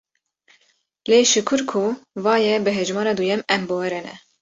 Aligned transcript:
Lê 1.09 1.19
şikur 1.31 1.61
ku 1.69 1.83
va 2.23 2.35
ye 2.45 2.53
bi 2.65 2.71
hejmera 2.77 3.13
duyem 3.19 3.41
em 3.53 3.61
bi 3.67 3.75
we 3.79 3.87
re 3.93 4.01
ne. 4.05 4.13